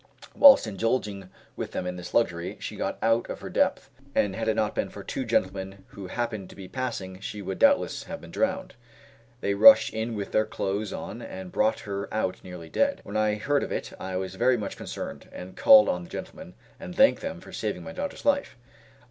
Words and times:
Whilst 0.33 0.65
indulging 0.65 1.29
with 1.55 1.73
them 1.73 1.85
in 1.85 1.95
this 1.95 2.11
luxury 2.15 2.57
she 2.59 2.75
got 2.75 2.97
out 3.03 3.29
of 3.29 3.41
her 3.41 3.51
depth, 3.51 3.91
and 4.15 4.35
had 4.35 4.47
it 4.47 4.55
not 4.55 4.73
been 4.73 4.89
for 4.89 5.03
two 5.03 5.23
gentlemen 5.25 5.83
who 5.89 6.07
happened 6.07 6.49
to 6.49 6.55
be 6.55 6.67
passing 6.67 7.19
she 7.19 7.39
would 7.39 7.59
doubtless 7.59 8.05
have 8.05 8.19
been 8.19 8.31
drowned. 8.31 8.73
They 9.41 9.53
rushed 9.53 9.93
in 9.93 10.15
with 10.15 10.31
their 10.31 10.47
clothes 10.47 10.91
on, 10.91 11.21
and 11.21 11.51
brought 11.51 11.81
her 11.81 12.11
out 12.11 12.43
nearly 12.43 12.67
dead. 12.67 13.01
When 13.03 13.15
I 13.15 13.35
heard 13.35 13.61
of 13.61 13.71
it 13.71 13.93
I 13.99 14.15
was 14.15 14.33
very 14.33 14.57
much 14.57 14.75
concerned, 14.75 15.29
and 15.31 15.55
called 15.55 15.87
on 15.87 16.01
the 16.05 16.09
gentlemen, 16.09 16.55
and 16.79 16.95
thanked 16.95 17.21
them 17.21 17.39
for 17.39 17.51
saving 17.53 17.83
my 17.83 17.91
daughter's 17.91 18.25
life. 18.25 18.57